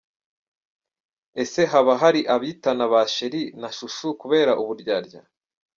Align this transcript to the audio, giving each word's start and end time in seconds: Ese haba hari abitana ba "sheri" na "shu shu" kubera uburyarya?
Ese 1.43 1.61
haba 1.71 1.93
hari 2.01 2.21
abitana 2.35 2.83
ba 2.91 3.01
"sheri" 3.15 3.43
na 3.59 3.69
"shu 3.77 3.87
shu" 3.95 4.09
kubera 4.21 4.51
uburyarya? 4.61 5.21